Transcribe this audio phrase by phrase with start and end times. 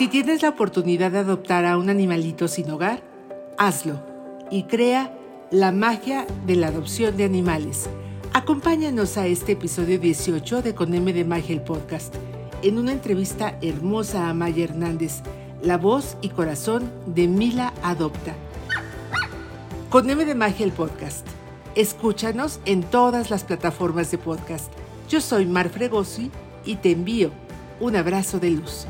[0.00, 3.02] Si tienes la oportunidad de adoptar a un animalito sin hogar,
[3.58, 4.00] hazlo
[4.50, 5.14] y crea
[5.50, 7.90] la magia de la adopción de animales.
[8.32, 12.14] Acompáñanos a este episodio 18 de Con M de Magia el podcast,
[12.62, 15.20] en una entrevista hermosa a Maya Hernández,
[15.62, 18.34] la voz y corazón de Mila Adopta.
[19.90, 21.26] Con M de Magia el podcast.
[21.74, 24.72] Escúchanos en todas las plataformas de podcast.
[25.10, 26.30] Yo soy Mar Fregosi
[26.64, 27.30] y te envío
[27.80, 28.86] un abrazo de luz.